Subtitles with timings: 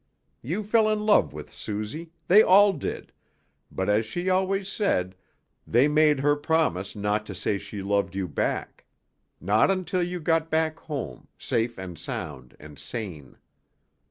[0.41, 3.13] You fell in love with Suzy, they all did,
[3.71, 5.15] but as she always said,
[5.67, 8.85] they made her promise not to say she loved you back.
[9.39, 13.37] Not until you got back home, safe and sound and sane.